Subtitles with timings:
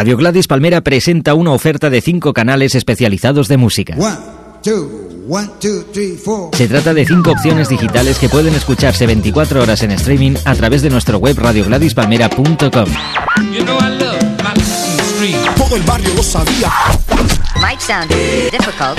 [0.00, 3.96] Radio Gladys Palmera presenta una oferta de cinco canales especializados de música.
[3.98, 4.16] One,
[4.62, 4.88] two,
[5.28, 6.56] one, two, three, four.
[6.56, 10.80] Se trata de cinco opciones digitales que pueden escucharse 24 horas en streaming a través
[10.80, 12.86] de nuestro web radiogladispalmera.com.
[13.52, 15.36] You know I love my street.
[15.58, 16.72] Todo el barrio lo sabía.
[17.60, 18.08] Might sound
[18.50, 18.98] difficult.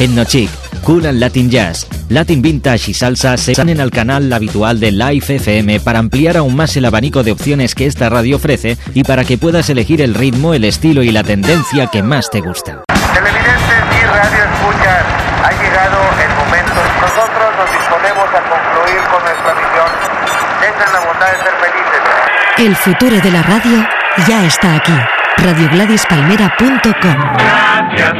[0.00, 0.50] Etnochic,
[0.82, 5.36] Cool and Latin Jazz, Latin Vintage y Salsa se unen al canal habitual de Live
[5.36, 9.24] FM para ampliar aún más el abanico de opciones que esta radio ofrece y para
[9.24, 12.82] que puedas elegir el ritmo, el estilo y la tendencia que más te gusta.
[13.14, 13.64] Televidentes
[13.96, 15.04] y radio escuchas,
[15.42, 16.74] ha llegado el momento.
[17.00, 19.88] Nosotros nos disponemos a concluir con nuestra misión.
[20.60, 22.00] Tengan la bondad de ser felices.
[22.58, 23.86] El futuro de la radio
[24.28, 24.98] ya está aquí.
[25.38, 28.14] radiogladispalmera.com Gracias,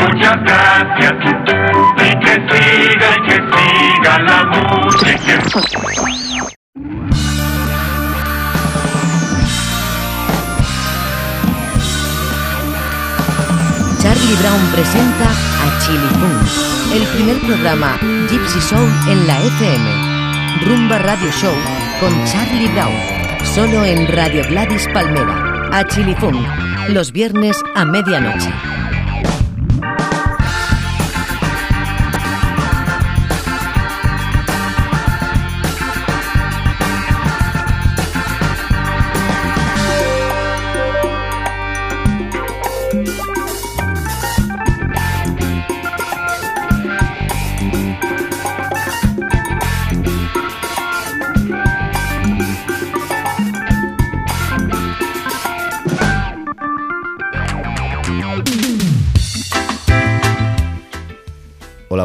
[0.00, 1.63] muchas gracias.
[13.98, 15.30] Charlie Brown presenta
[15.60, 20.66] a Chili Funk, el primer programa Gypsy Soul en la FM.
[20.66, 21.54] Rumba Radio Show
[22.00, 22.94] con Charlie Brown,
[23.54, 25.68] solo en Radio Gladys Palmera.
[25.72, 26.16] A Chili
[26.88, 28.83] los viernes a medianoche.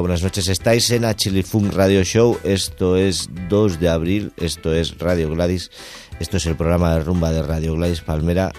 [0.10, 0.48] Buenas noches.
[0.48, 2.40] Estáis en Achilifunk Radio Show.
[2.44, 4.34] Esto es 2 de abril.
[4.38, 5.70] Esto es Radio Gladys.
[6.20, 8.52] Esto es el programa de rumba de Radio Gladys Palmera.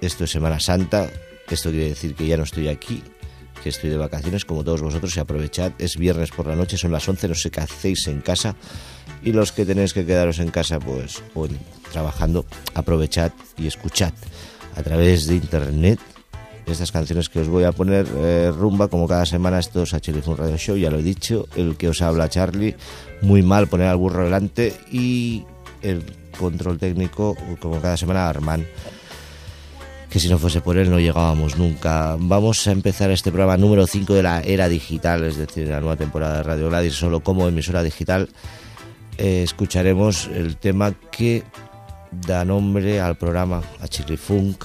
[0.00, 1.10] Esto es Semana Santa.
[1.50, 3.02] Esto quiere decir que ya no estoy aquí,
[3.62, 5.72] que estoy de vacaciones como todos vosotros y aprovechad.
[5.78, 8.56] Es viernes por la noche, son las 11, no sé qué hacéis en casa.
[9.22, 11.58] Y los que tenéis que quedaros en casa, pues, o en-
[11.92, 14.14] trabajando, aprovechad y escuchad
[14.74, 16.00] a través de internet
[16.66, 20.36] estas canciones que os voy a poner eh, rumba como cada semana esto es Achilifun
[20.36, 22.76] Radio Show ya lo he dicho el que os habla Charlie
[23.22, 25.44] muy mal poner al burro delante y
[25.82, 26.02] el
[26.38, 28.66] control técnico como cada semana Armand
[30.10, 32.16] que si no fuese por él no llegábamos nunca.
[32.18, 35.80] Vamos a empezar este programa número 5 de la era digital, es decir, de la
[35.80, 38.30] nueva temporada de Radio Gladys, solo como emisora digital.
[39.18, 41.42] Eh, escucharemos el tema que
[42.10, 44.64] da nombre al programa Achilifunk,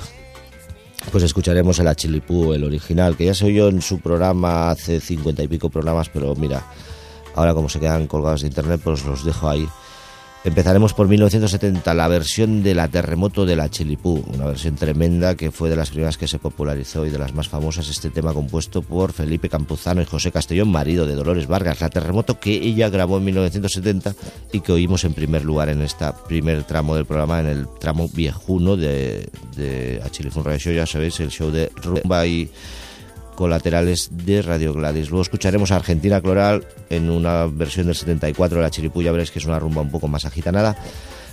[1.10, 5.44] pues escucharemos el Achilipú, el original, que ya se oyó en su programa hace cincuenta
[5.44, 6.64] y pico programas, pero mira,
[7.36, 9.68] ahora como se quedan colgados de internet, pues los dejo ahí.
[10.44, 15.52] Empezaremos por 1970, la versión de la terremoto de la Chilipú, una versión tremenda que
[15.52, 18.82] fue de las primeras que se popularizó y de las más famosas, este tema compuesto
[18.82, 23.20] por Felipe Campuzano y José Castellón, marido de Dolores Vargas, la terremoto que ella grabó
[23.20, 24.16] en 1970
[24.52, 28.10] y que oímos en primer lugar en este primer tramo del programa, en el tramo
[28.12, 32.50] viejuno de, de Achilifun Radio Show, ya sabéis, el show de rumba y
[33.42, 35.10] colaterales de Radio Gladys.
[35.10, 39.32] Luego escucharemos a Argentina Cloral en una versión del 74 de la Chiripú, ya veréis
[39.32, 40.78] que es una rumba un poco más agitanada.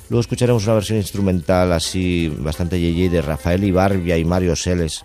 [0.09, 5.05] Luego escucharemos una versión instrumental así bastante yeye de Rafael Ibarbia y Mario Seles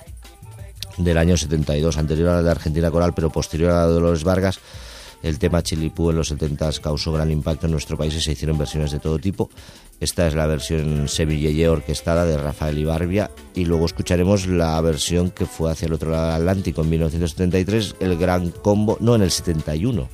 [0.97, 4.23] del año 72, anterior a la de Argentina Coral, pero posterior a la de Dolores
[4.23, 4.61] Vargas.
[5.21, 8.57] El tema Chilipú en los 70 causó gran impacto en nuestro país y se hicieron
[8.57, 9.49] versiones de todo tipo.
[10.03, 15.45] Esta es la versión semi orquestada de Rafael Ibarbia y luego escucharemos la versión que
[15.45, 19.31] fue hacia el otro lado del Atlántico en 1973, el Gran Combo, no en el
[19.31, 20.09] 71.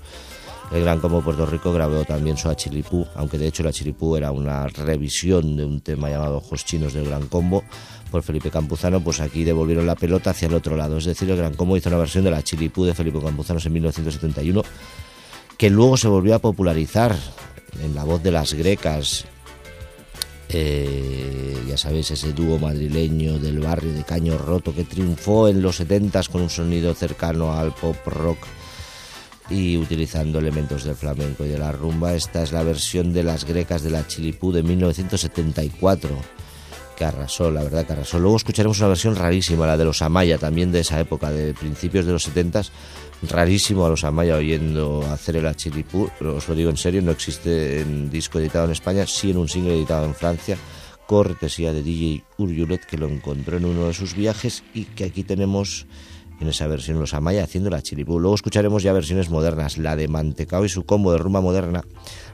[0.73, 4.31] El Gran Combo Puerto Rico grabó también su Achilipú, aunque de hecho el Achilipú era
[4.31, 7.63] una revisión de un tema llamado Ojos Chinos del Gran Combo
[8.11, 10.99] por Felipe Campuzano, pues aquí devolvieron la pelota hacia el otro lado.
[10.99, 13.73] Es decir, el Gran Combo hizo una versión de la Achilipú de Felipe Campuzano en
[13.73, 14.61] 1971,
[15.57, 17.15] que luego se volvió a popularizar
[17.81, 19.25] en la voz de las grecas.
[20.51, 25.75] Eh, ya sabéis, ese dúo madrileño del barrio de Caño Roto que triunfó en los
[25.75, 28.39] 70 con un sonido cercano al pop rock
[29.51, 32.15] y utilizando elementos del flamenco y de la rumba.
[32.15, 36.09] Esta es la versión de las grecas de la Chilipú de 1974
[36.95, 38.19] que arrasó, la verdad que arrasó.
[38.19, 42.05] Luego escucharemos una versión rarísima, la de los Amaya, también de esa época, de principios
[42.05, 42.63] de los 70
[43.23, 47.11] rarísimo a los Amaya oyendo hacer el Achilipú, pero os lo digo en serio, no
[47.11, 50.57] existe en disco editado en España, sí en un single editado en Francia,
[51.07, 55.23] cortesía de DJ Urjulet, que lo encontró en uno de sus viajes y que aquí
[55.23, 55.87] tenemos
[56.39, 58.19] en esa versión los Amaya haciendo la Chilipú.
[58.19, 61.83] Luego escucharemos ya versiones modernas, la de Mantecao y su combo de rumba moderna,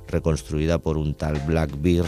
[0.07, 2.05] reconstruida por un tal Black Bear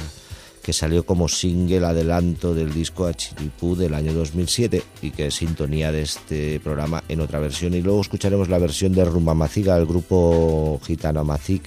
[0.67, 5.93] que salió como single adelanto del disco Achiripú del año 2007 y que es sintonía
[5.93, 7.73] de este programa en otra versión.
[7.73, 11.63] Y luego escucharemos la versión de Rumba Maciga, el grupo gitano Macic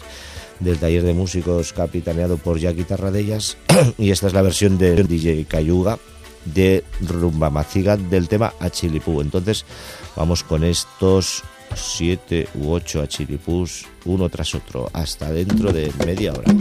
[0.58, 3.56] del taller de músicos capitaneado por Jackie Tarradellas
[3.96, 5.98] y esta es la versión de DJ Cayuga
[6.44, 9.22] de Rumba Maciga del tema Achilipú.
[9.22, 9.64] Entonces
[10.14, 11.42] vamos con estos
[11.74, 16.52] siete u ocho Achilipús uno tras otro hasta dentro de media hora.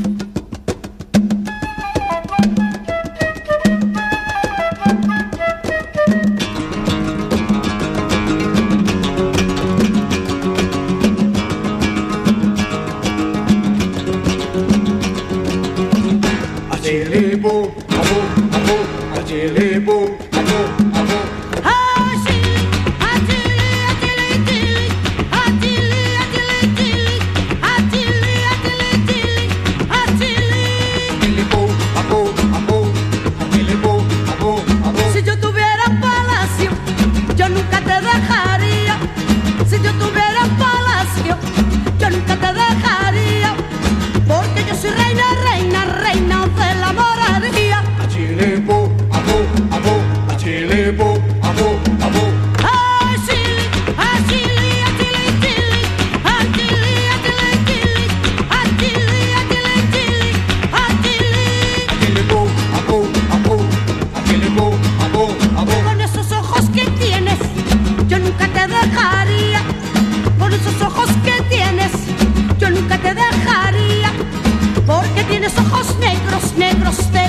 [75.57, 77.28] ojos negros, negros de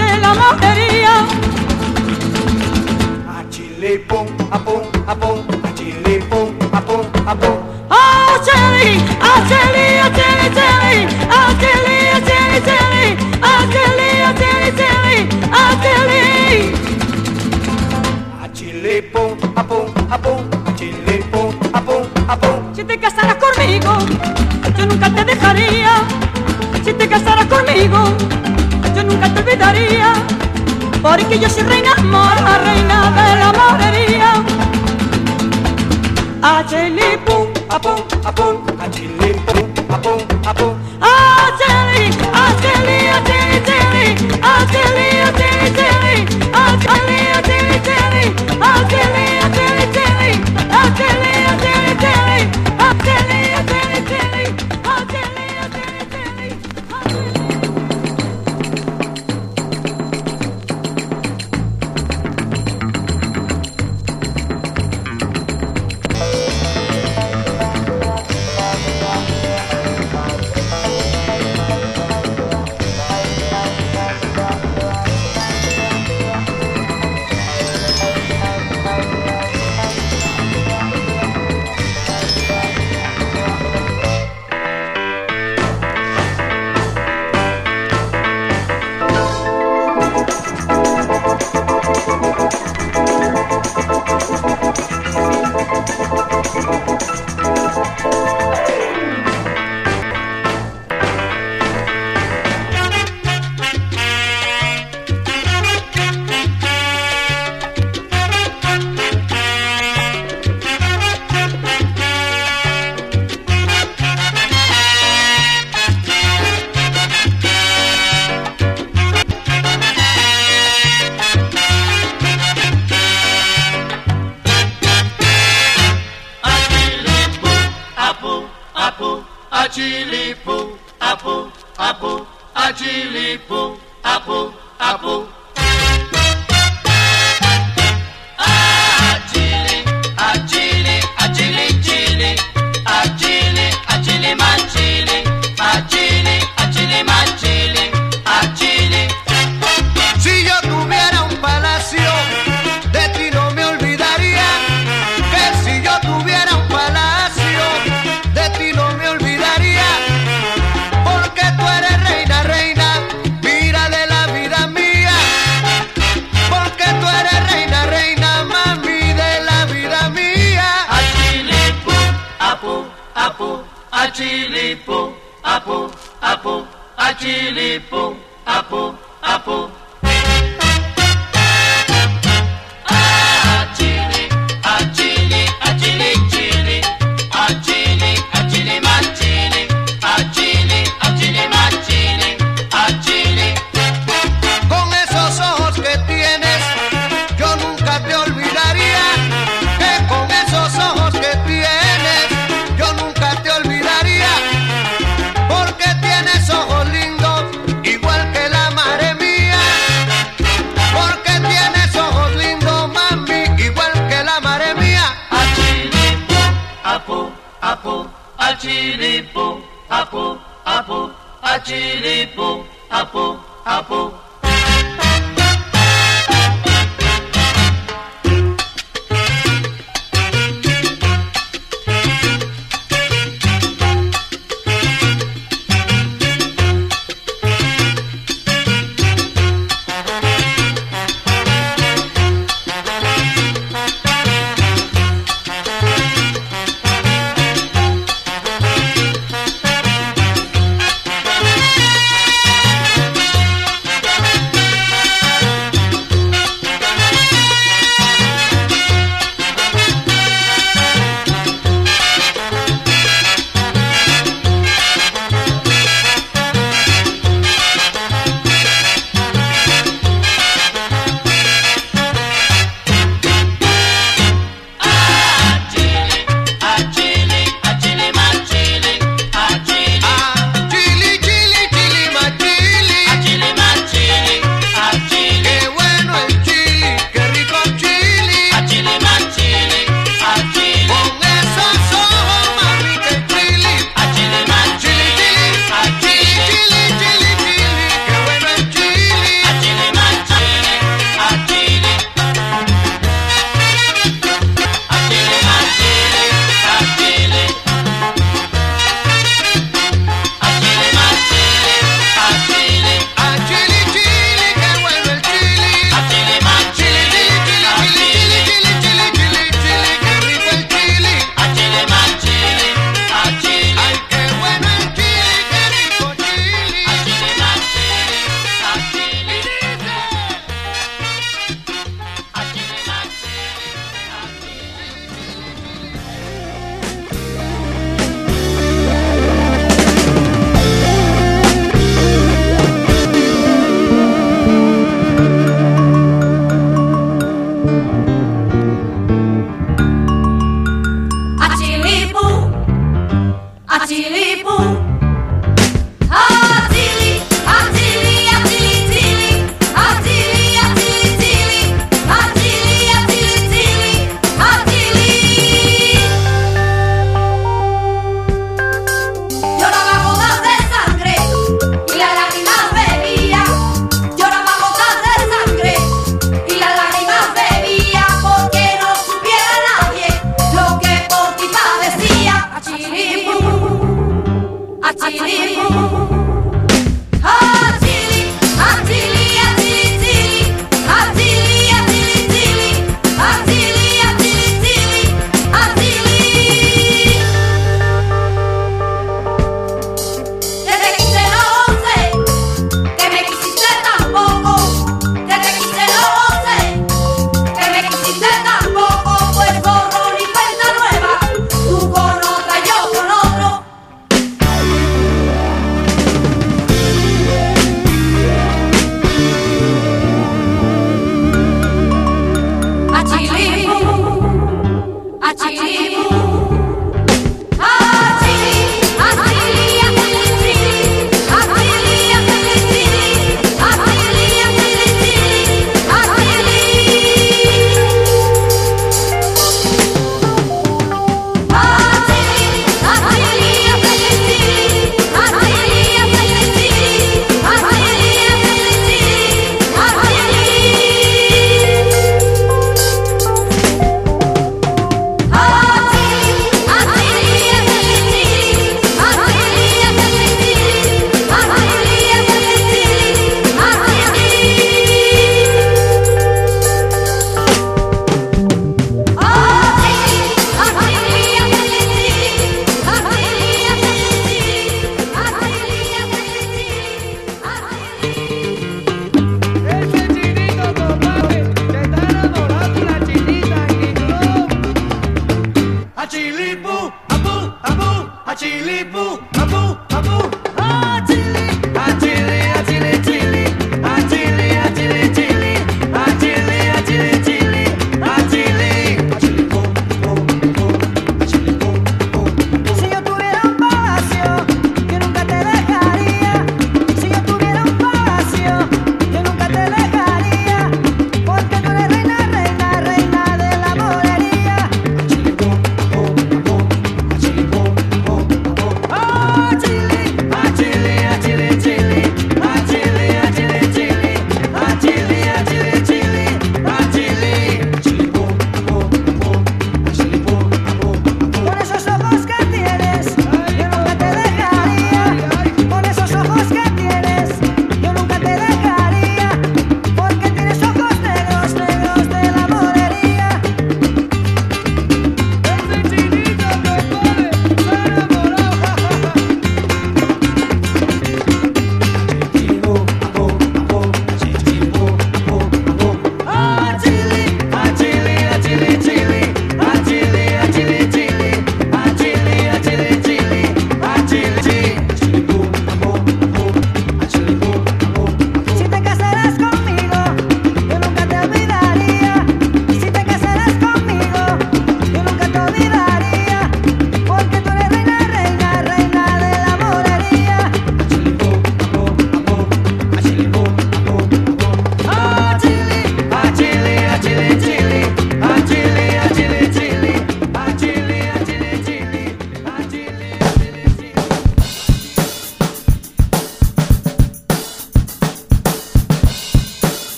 [0.33, 1.25] morreria.
[3.39, 7.57] Atirei bom, a bom, a bom, atirei bom, a bom, a bom.
[7.89, 11.07] Atirei, atirei, atirei,
[11.39, 16.73] atirei, atirei, atirei, atirei, atirei,
[18.43, 20.61] atirei, bom, a bom, a bom,
[21.31, 22.73] bom, a bom, a bom.
[22.73, 23.91] Se te casaras comigo,
[24.77, 25.93] eu nunca te deixaria.
[26.83, 28.40] Se te casaras comigo.
[29.61, 30.13] daría,
[31.01, 34.31] porque yo soy reina mora, reina de la morería.
[36.41, 38.70] Acheli, pum, apum, apum.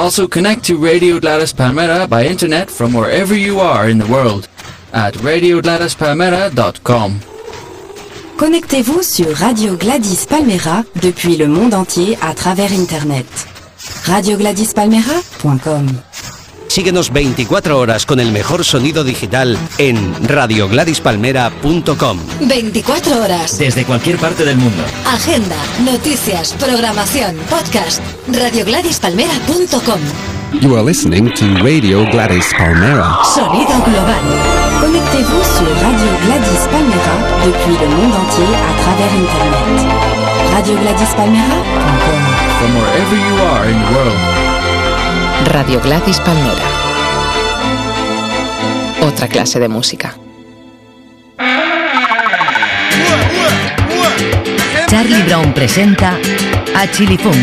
[0.00, 4.48] Also connect to Radio Gladys Palmera by internet from wherever you are in the world
[4.92, 7.20] at radiogladyspalmera.com.
[8.38, 13.26] Connectez-vous sur Radio Gladys Palmera depuis le monde entier à travers Internet.
[14.06, 15.86] RadioGladysPalmera.com
[16.68, 22.18] Síguenos 24 horas con el mejor sonido digital en radiogladyspalmera.com.
[22.40, 23.58] 24 horas.
[23.58, 24.82] Desde cualquier parte del mundo.
[25.04, 28.00] Agenda, noticias, programación, podcast.
[28.34, 30.00] RadioGladysPalmera.com.
[30.62, 33.22] You are listening to Radio Gladys Palmera.
[33.24, 34.24] Sonido global.
[34.80, 39.78] Connectez-vous sur Radio Gladys Palmera depuis le monde entier à travers Internet.
[40.54, 42.22] RadioGladysPalmera.com
[42.58, 44.20] From wherever you are in the world.
[45.54, 46.66] Radio Gladys Palmera.
[49.02, 50.14] Otra clase de música.
[54.88, 56.18] Charlie Brown presenta
[56.74, 57.36] a Chili Funk.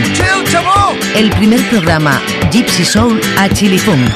[1.15, 4.09] El primer programa Gypsy Soul a Chili Funk.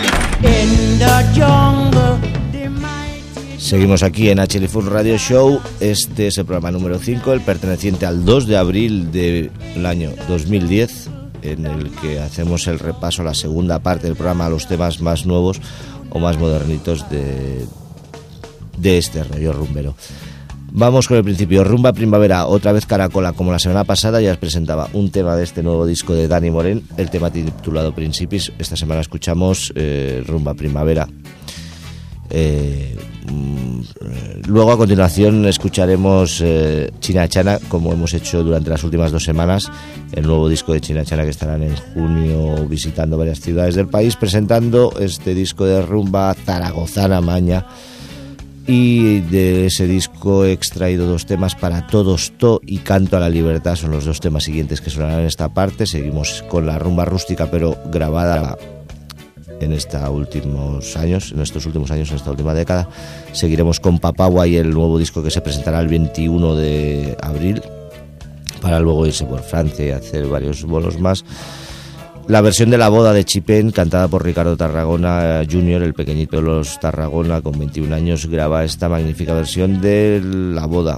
[3.57, 5.61] Seguimos aquí en HLFUN Radio Show.
[5.79, 9.51] Este es el programa número 5, el perteneciente al 2 de abril del
[9.85, 11.09] año 2010,
[11.43, 15.01] en el que hacemos el repaso a la segunda parte del programa a los temas
[15.01, 15.61] más nuevos
[16.09, 17.65] o más modernitos de,
[18.77, 19.95] de este rollo rumbero.
[20.73, 21.65] Vamos con el principio.
[21.65, 25.43] Rumba Primavera, otra vez Caracola, como la semana pasada ya os presentaba un tema de
[25.43, 28.53] este nuevo disco de Dani Moren, el tema titulado Principis.
[28.57, 31.09] Esta semana escuchamos eh, Rumba Primavera.
[32.29, 32.97] Eh,
[33.29, 33.81] mm,
[34.47, 39.69] luego a continuación escucharemos eh, China Chana, como hemos hecho durante las últimas dos semanas,
[40.13, 44.15] el nuevo disco de China Chana que estarán en junio visitando varias ciudades del país,
[44.15, 47.65] presentando este disco de rumba zaragozana maña.
[48.67, 53.29] Y de ese disco he extraído dos temas para Todos To y Canto a la
[53.29, 53.75] Libertad.
[53.75, 55.87] Son los dos temas siguientes que sonarán en esta parte.
[55.87, 58.57] Seguimos con la rumba rústica, pero grabada
[59.59, 62.87] en estos últimos años, en estos últimos años, en esta última década.
[63.31, 67.61] Seguiremos con Papagua y el nuevo disco que se presentará el 21 de abril,
[68.61, 71.23] para luego irse por Francia y hacer varios bolos más.
[72.31, 76.43] La versión de la boda de Chipén, cantada por Ricardo Tarragona Jr., el pequeñito de
[76.43, 80.97] los Tarragona, con 21 años, graba esta magnífica versión de la boda,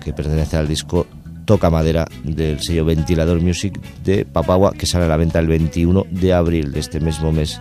[0.00, 1.04] que pertenece al disco
[1.48, 6.04] Toca Madera del sello Ventilador Music de Papagua, que sale a la venta el 21
[6.10, 7.58] de abril de este mismo mes.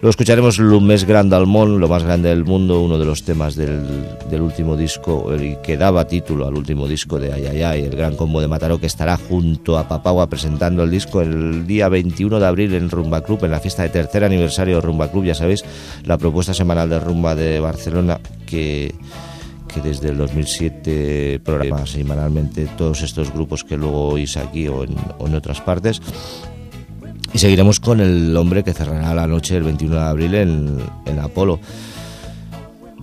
[0.00, 3.80] Luego escucharemos Lumés Grand Almón, lo más grande del mundo, uno de los temas del,
[4.28, 8.40] del último disco, el que daba título al último disco de Ayayay, el gran combo
[8.40, 12.74] de Mataró, que estará junto a Papagua presentando el disco el día 21 de abril
[12.74, 15.64] en Rumba Club, en la fiesta de tercer aniversario de Rumba Club, ya sabéis,
[16.04, 18.96] la propuesta semanal de Rumba de Barcelona, que
[19.82, 24.94] que desde el 2007 programa semanalmente todos estos grupos que luego oís aquí o en,
[25.18, 26.00] o en otras partes.
[27.32, 31.18] Y seguiremos con el hombre que cerrará la noche del 21 de abril en, en
[31.18, 31.60] Apolo.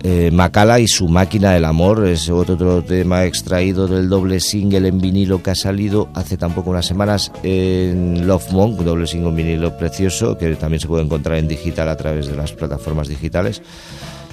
[0.02, 4.86] Eh, Macala y su máquina del amor es otro, otro, tema extraído del doble single
[4.88, 9.36] en vinilo que ha salido hace tampoco unas semanas en Love Monk, doble single en
[9.36, 13.62] vinilo precioso que también se puede encontrar en digital a través de las plataformas digitales.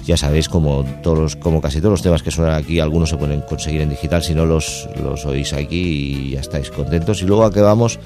[0.06, 3.40] Ya sabéis, como, todos como casi todos los temas que suenan aquí, algunos se pueden
[3.40, 7.22] conseguir en digital, si no los, los oís aquí y ya estáis contentos.
[7.22, 7.98] Y luego a que vamos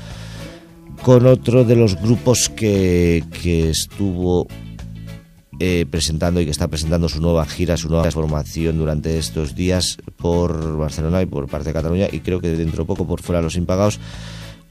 [1.03, 4.47] con otro de los grupos que, que estuvo
[5.61, 9.99] eh, presentando y que está presentando su nueva gira, su nueva formación durante estos días
[10.17, 13.43] por Barcelona y por parte de Cataluña y creo que dentro de poco por fuera
[13.43, 13.99] los impagados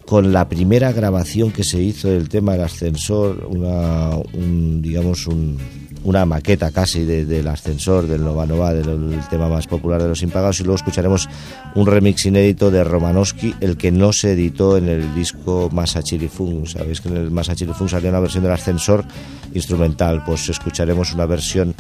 [0.05, 5.57] con la primera grabación que se hizo del tema del ascensor, una, un, digamos un,
[6.03, 10.07] una maqueta casi de, del ascensor, del Nova Nova, del, del, tema más popular de
[10.10, 11.27] los impagados y luego escucharemos
[11.75, 16.67] un remix inédito de Romanowski, el que no se editó en el disco Masa Chilifung.
[16.67, 19.05] Sabéis que en el Masa Chilifung salió una versión del ascensor
[19.53, 21.75] instrumental, pues escucharemos una versión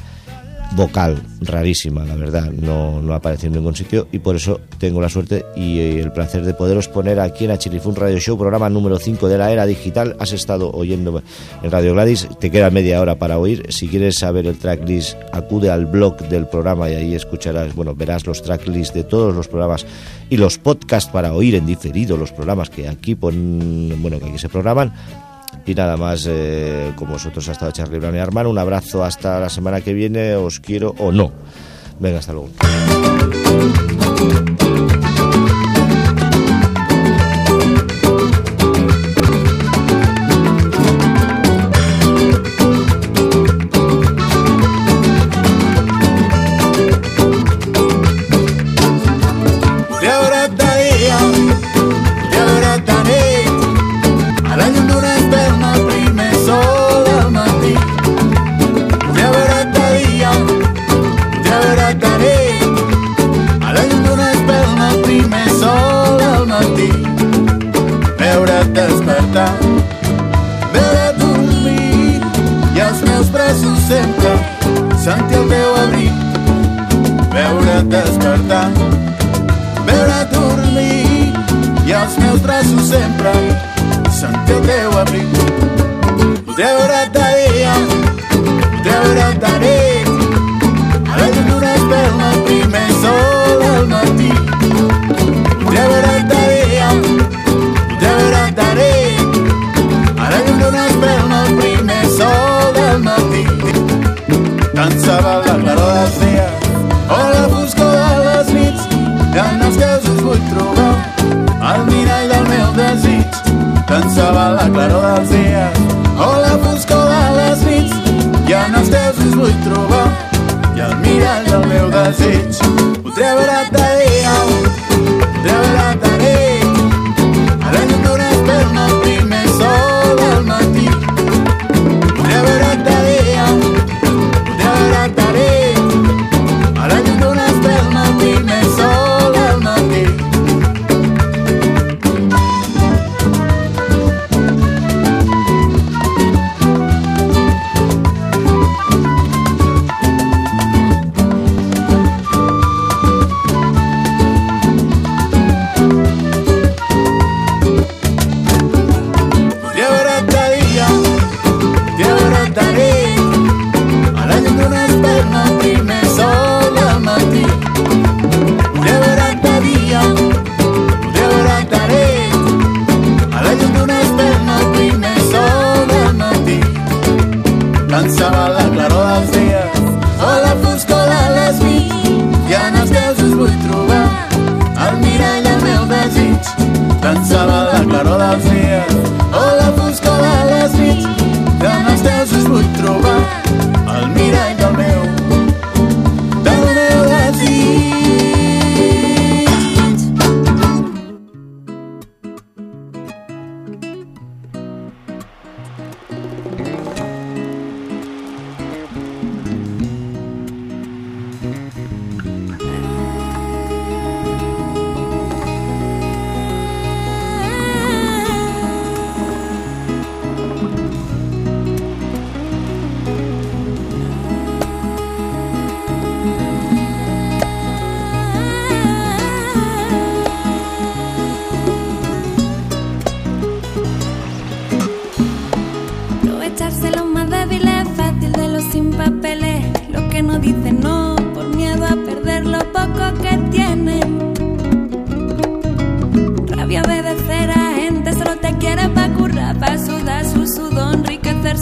[0.75, 5.09] vocal rarísima, la verdad, no, no aparece en ningún sitio y por eso tengo la
[5.09, 9.27] suerte y el placer de poderos poner aquí en Achilifun Radio Show, programa número 5
[9.27, 10.15] de la era digital.
[10.19, 11.21] Has estado oyendo
[11.63, 13.65] en Radio Gladys, te queda media hora para oír.
[13.69, 18.25] Si quieres saber el tracklist, acude al blog del programa y ahí escucharás, bueno, verás
[18.25, 19.85] los tracklists de todos los programas
[20.29, 24.37] y los podcasts para oír en diferido los programas que aquí pon, bueno, que aquí
[24.37, 24.93] se programan
[25.65, 29.39] y nada más, eh, como vosotros ha estado Charlie Brown y Armando, un abrazo hasta
[29.39, 31.31] la semana que viene, os quiero o no.
[31.99, 32.49] Venga, hasta luego.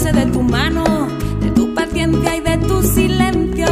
[0.04, 0.84] de tu mano,
[1.40, 3.66] de tu paciencia y de tu silencio.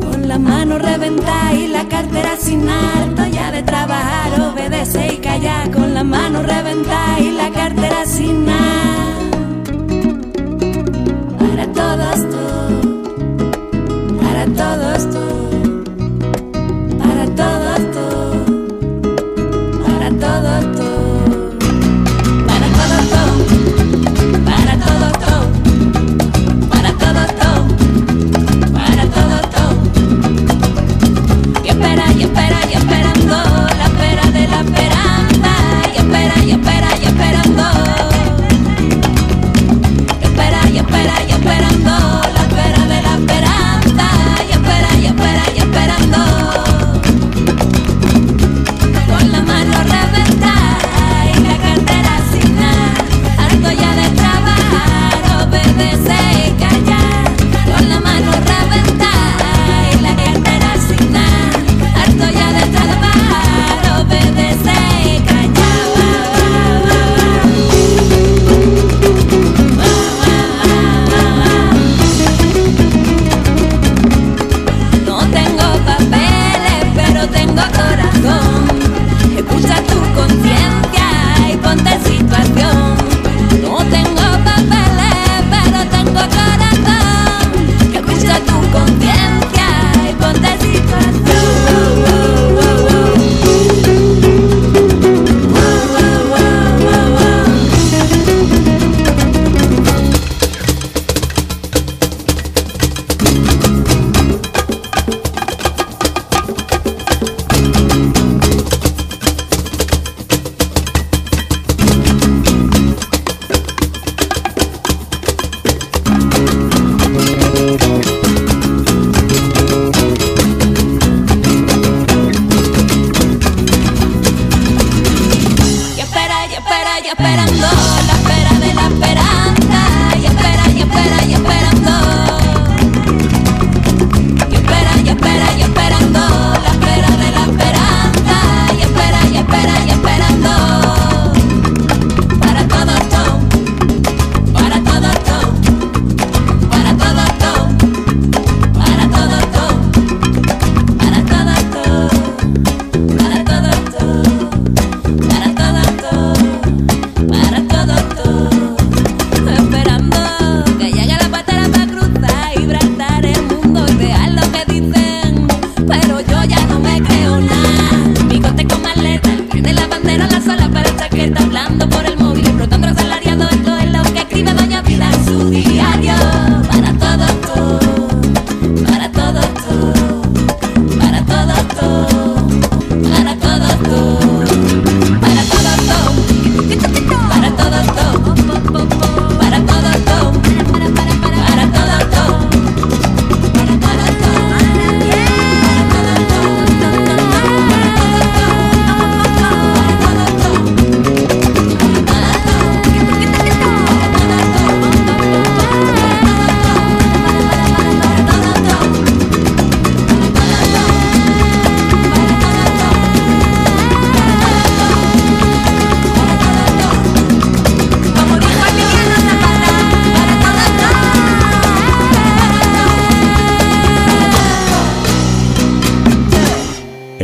[0.00, 5.70] Con la mano reventada y la cartera sin harto ya de trabajar, obedece y calla.
[5.72, 9.78] Con la mano reventada y la cartera sin harto.
[11.38, 13.02] Para todos tú,
[14.20, 15.37] para todos tú.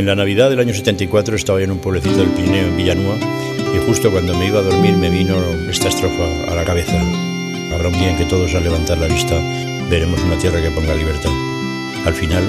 [0.05, 3.15] En la Navidad del año 74 estaba en un pueblecito del Pirineo, en Villanúa,
[3.73, 5.33] y justo cuando me iba a dormir me vino
[5.67, 7.01] esta estrofa a la cabeza.
[7.73, 9.33] Habrá un día en que todos al levantar la vista
[9.89, 11.31] veremos una tierra que ponga libertad.
[12.05, 12.43] Al final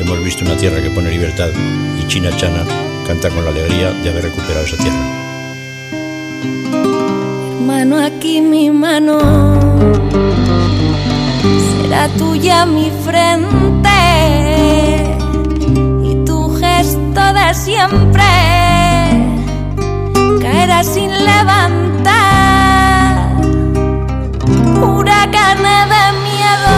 [0.00, 1.50] hemos visto una tierra que pone libertad
[2.00, 2.64] y China Chana
[3.06, 5.06] canta con la alegría de haber recuperado esa tierra.
[7.60, 9.18] Mano aquí mi mano,
[11.76, 15.11] será tuya mi frente
[17.54, 18.22] siempre
[20.40, 22.12] caerá sin levantar
[24.80, 26.76] huracanes de miedo,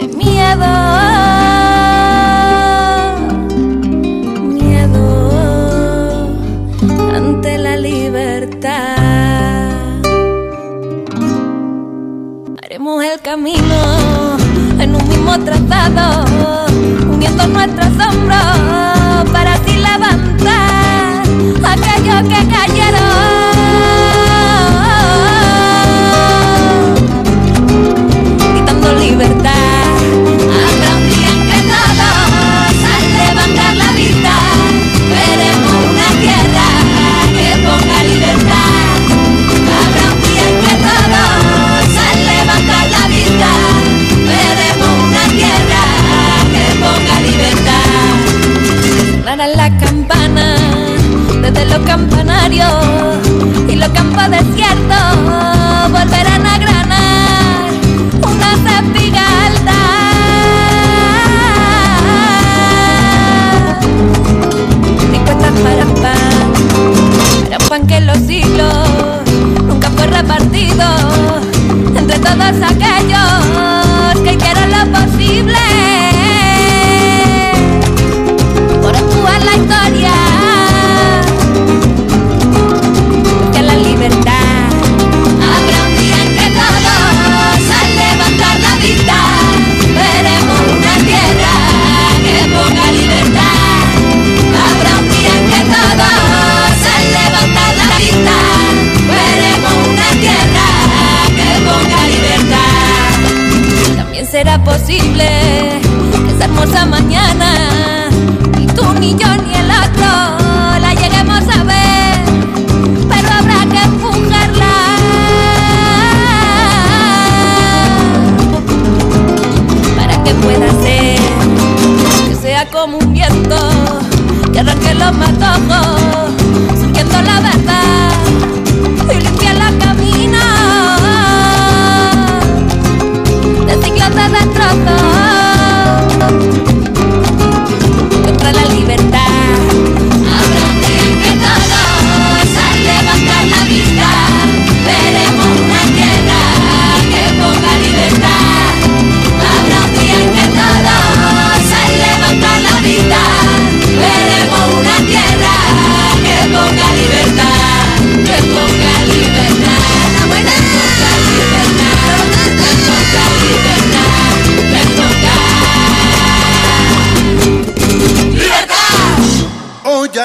[0.00, 0.72] de miedo.
[4.42, 5.06] Miedo
[7.14, 8.96] ante la libertad.
[12.62, 14.34] Haremos el camino
[14.80, 16.63] en un mismo trazado,
[17.44, 18.83] uniendo nuestros hombros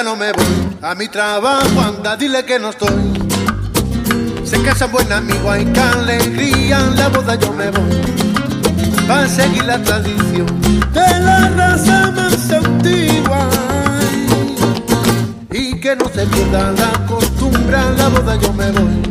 [0.00, 3.12] ya no me voy a mi trabajo, anda, dile que no estoy.
[4.44, 8.00] Se casa buen amigo, hay que alegría, en la boda yo me voy.
[9.10, 10.46] Va a seguir la tradición
[10.92, 13.48] de la raza más antigua.
[15.52, 19.02] Y que no se pierda la costumbre, en la boda yo me voy.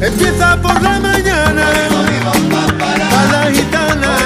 [0.00, 1.64] Empieza por la mañana,
[2.80, 4.16] para la gitana,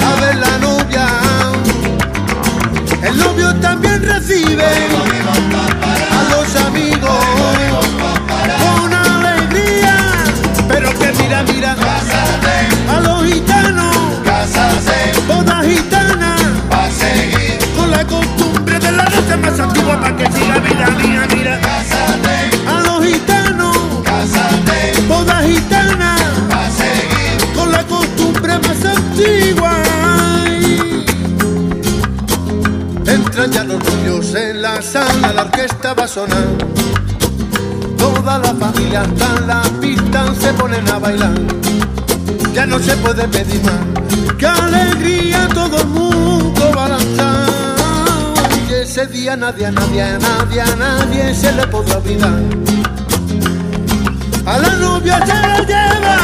[0.00, 0.65] a ver la novia.
[4.26, 4.64] También recibe
[6.10, 7.24] a los amigos
[8.58, 9.96] con alegría.
[10.68, 11.76] Pero que mira, mira,
[12.88, 13.96] a los gitanos,
[15.26, 16.36] boda gitana,
[17.76, 21.60] con la costumbre de la raza más antigua para que siga vida mía, mira.
[34.36, 36.46] En la sala, la orquesta va a sonar.
[37.96, 41.34] Toda la familia está en la pista, se ponen a bailar.
[42.52, 44.36] Ya no se puede pedir más.
[44.38, 45.48] ¡Qué alegría!
[45.54, 47.48] Todo el mundo va a lanzar.
[48.68, 52.42] Y ese día nadie, nadie, nadie, nadie se le podrá olvidar.
[54.46, 56.16] A la novia se la lleva,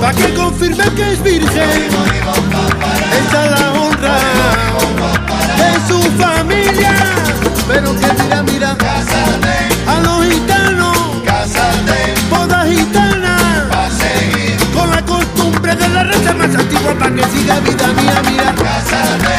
[0.00, 1.70] pa' que confirme que es virgen.
[3.20, 4.18] Está la honra
[5.60, 6.94] de su familia,
[7.68, 8.76] pero que mira, mira,
[9.86, 10.96] a los gitanos,
[12.30, 13.68] toda gitana,
[14.74, 19.35] con la costumbre de la raza más antigua, pa' que siga vida mía, mira.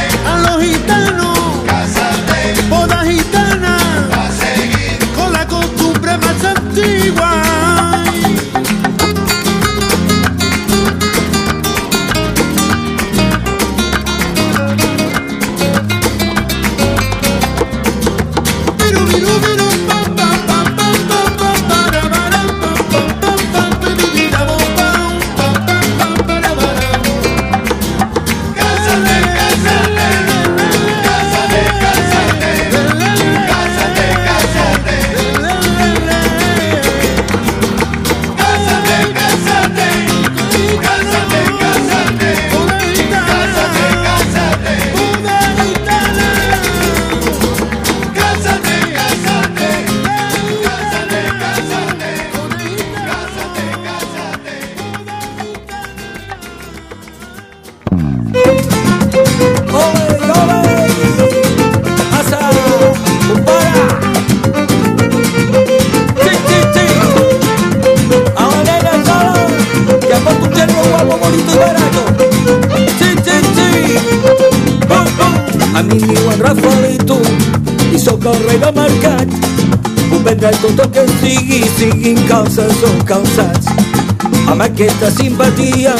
[84.78, 85.96] Aquesta simpatia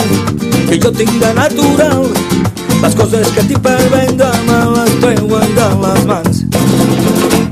[0.70, 2.04] que jo tinc de natural,
[2.84, 6.44] les coses que tinc per vendre me les treuen de les mans.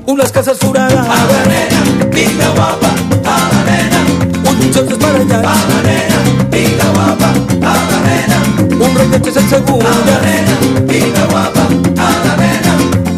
[0.05, 0.99] Unes cases forades.
[0.99, 1.79] A la nena,
[2.13, 2.91] vinga guapa,
[3.25, 4.03] a la nena.
[4.43, 5.49] Uns mitjons desparellats.
[5.49, 6.19] A la nena,
[6.53, 7.31] vinga guapa,
[7.71, 8.37] a la nena.
[8.85, 9.95] Un rellotge sense agulla.
[9.95, 10.59] A la nena,
[10.91, 11.65] vinga guapa,
[12.05, 12.75] a la nena.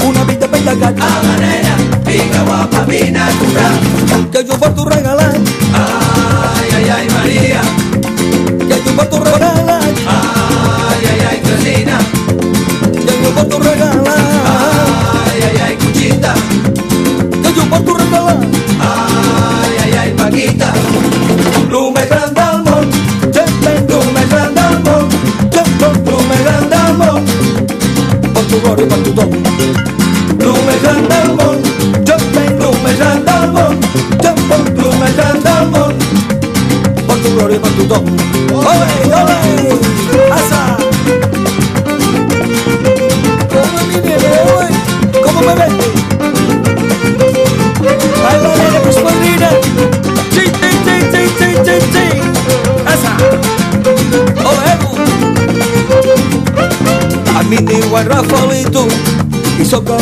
[0.07, 1.03] Una vida pell de gat.
[1.09, 1.75] A la nena,
[2.07, 4.31] vinga guapa, vine a comprar.
[4.31, 5.36] Que jo porto regalat.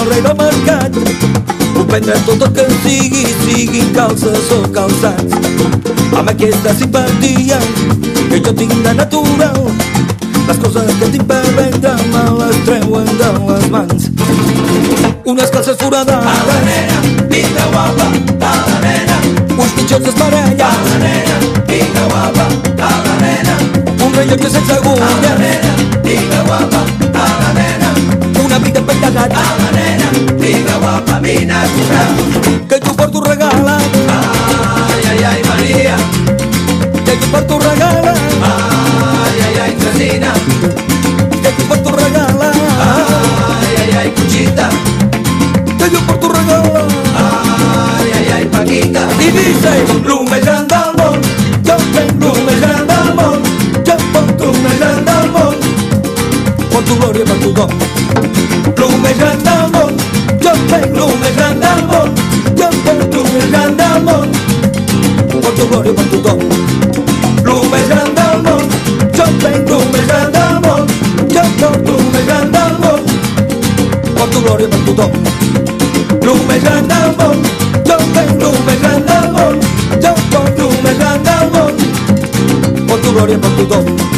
[0.06, 0.94] El rei del mercat.
[1.74, 5.34] Puc prendre tot el que sigui, siguin calces o calçats.
[6.16, 7.60] Amb aquesta simpatia
[8.30, 9.62] que jo tinc de natural,
[10.48, 14.10] les coses que tinc per vendre me les treuen de les mans.
[15.26, 16.16] Unes calces forades.
[16.16, 17.00] A la nena,
[17.32, 18.10] vinga guapa,
[18.52, 19.18] a la nena.
[19.58, 20.64] Uns mitjons desparellats.
[20.70, 21.40] A la nena,
[21.72, 23.58] vinga guapa, a la nena.
[24.06, 25.10] Un rellotge sense agulla.
[25.10, 26.86] A la nena, vinga guapa,
[28.60, 32.12] vida pentagata Habanera, ah, diga guapa mi natural
[32.70, 33.78] Que tu por tu regala.
[33.78, 35.96] Ay, ay, ay María.
[37.06, 38.14] Que tu por tu regala.
[38.42, 40.34] Ay, ay, ay Cristina
[41.42, 42.52] Que tu por tu regala.
[42.52, 44.70] Ay, ay, ay Cuchita.
[45.78, 46.88] Que yo por tu regala.
[47.16, 49.08] Ay, ay, ay Paquita.
[49.20, 51.22] Y dice, lume grandamón
[51.64, 52.54] Yo tengo lume
[53.86, 55.56] Yo pongo un grandamón
[56.86, 57.95] tu gloria, por tu don
[65.76, 66.40] moribundo.
[67.44, 68.62] Lume grandamor,
[69.14, 70.86] yo tengo lume grandamor,
[71.28, 71.42] yo
[71.86, 73.02] lume grandamor.
[74.18, 74.68] Con tu gloria.
[76.26, 76.60] Lume
[77.86, 77.98] yo
[78.40, 78.76] lume
[80.02, 81.74] yo lume grandamor.
[82.88, 84.15] Con tu gloria.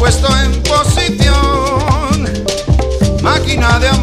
[0.00, 1.34] puesto en posición,
[3.22, 3.99] máquina de amor.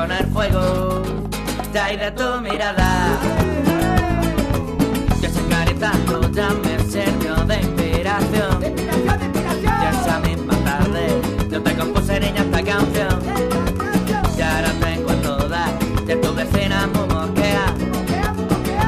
[0.00, 1.02] con el juego.
[1.74, 3.18] Daira tu mirada.
[5.20, 8.60] Ya se tanto, ya me sirvió de inspiración.
[9.62, 11.20] Ya esa misma tarde,
[11.50, 13.14] yo te compuse niña esta canción.
[14.38, 15.70] Ya ahora tengo en todas,
[16.06, 17.66] ya tu vecina mumosquea.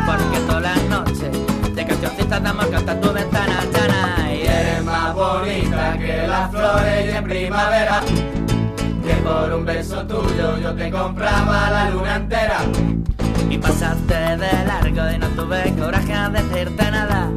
[0.07, 1.31] Porque todas las noches,
[1.75, 4.33] de cancioncitas damos hasta tu ventana llana.
[4.33, 8.01] Y eres más bonita que las flores y en primavera
[9.23, 12.59] por un beso tuyo yo te compraba la luna entera.
[13.49, 17.31] Y pasaste de largo y no tuve coraje a decirte nada.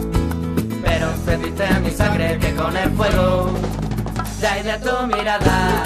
[0.83, 3.51] Pero encendiste mi sangre que con el fuego
[4.41, 5.83] ya de tu mirada.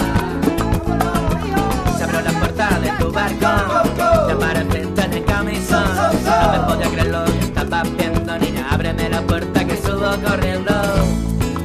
[1.96, 5.84] Se abrió la puerta de tu barco, te apareciste en el camisón.
[6.24, 10.72] No me podía creer lo que estabas viendo, niña, ábreme la puerta que subo corriendo.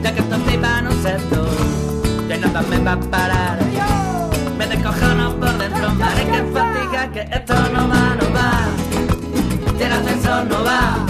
[0.01, 1.47] Ya que estoy flipando un sexto,
[2.27, 3.34] ya nada me va para
[5.97, 8.49] que fatiga, que esto no va, no va.
[9.77, 11.05] Y el ascensor no va,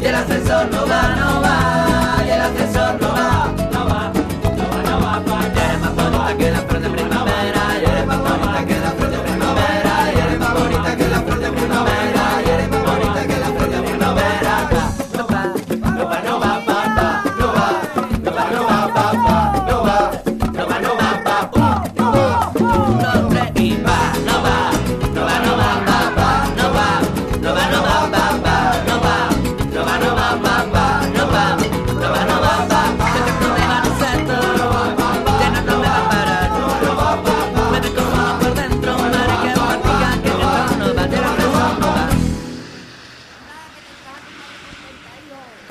[0.00, 2.89] y el ascensor no va, no va, y el ascensor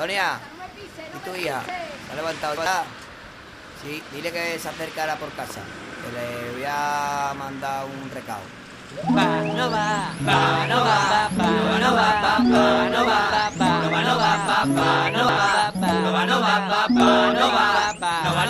[0.09, 0.39] Tonia,
[1.15, 1.61] ¿y tu hija?
[1.63, 2.83] ¿Se ha levantado ya?
[3.83, 5.61] Sí, dile que se acercara por casa,
[6.01, 8.41] que le voy a mandar un recado.
[9.15, 14.01] Va, no va, va, no va, va, no va, va, va, no va, va, va,
[14.01, 17.45] no va, va, va, no va, va, no va, no va, va, va, no va,
[17.45, 18.48] va, no va, no va, va.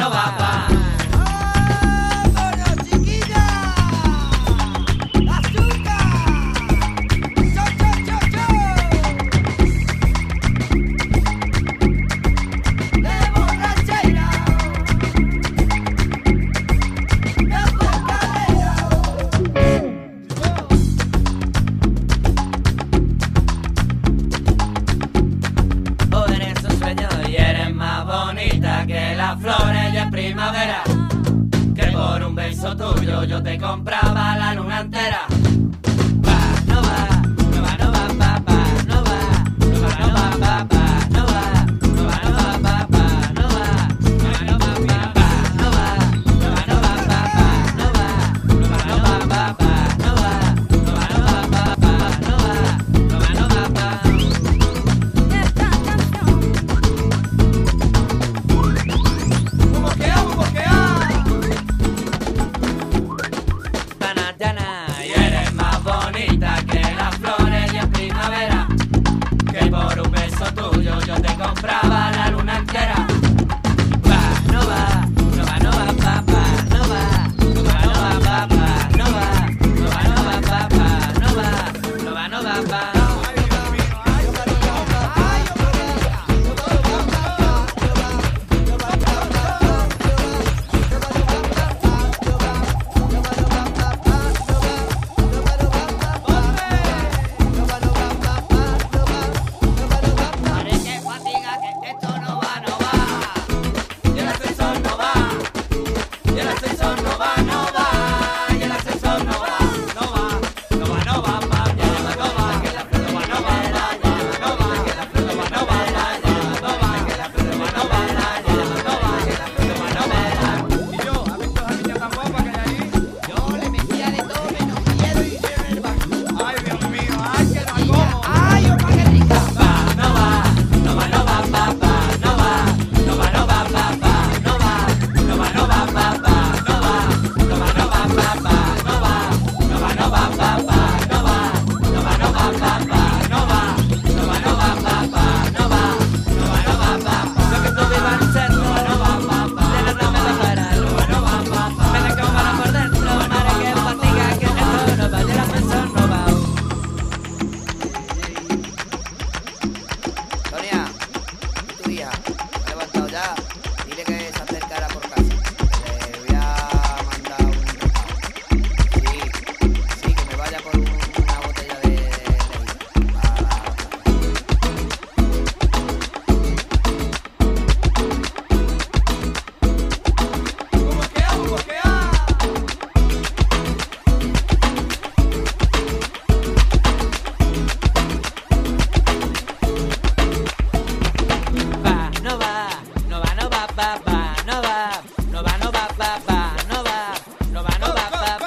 [32.59, 35.38] Beso tuyo yo te compraba la luna entera.